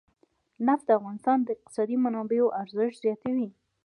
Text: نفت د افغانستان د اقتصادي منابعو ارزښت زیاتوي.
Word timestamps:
نفت 0.67 0.83
د 0.87 0.91
افغانستان 0.99 1.37
د 1.43 1.47
اقتصادي 1.55 1.97
منابعو 2.05 2.53
ارزښت 2.61 2.97
زیاتوي. 3.05 3.47